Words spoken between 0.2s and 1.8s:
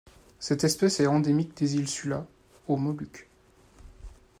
Cette espèce est endémique des